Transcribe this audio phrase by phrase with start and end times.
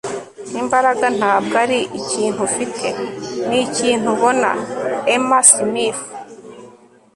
[0.59, 2.87] imbaraga ntabwo ari ikintu ufite,
[3.47, 4.49] ni ikintu ubona.-
[5.15, 6.01] emma smith